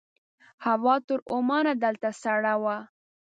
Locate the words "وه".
2.63-2.77